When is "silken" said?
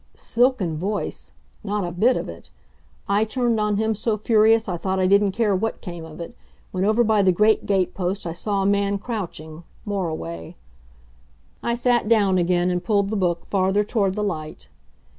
0.15-0.79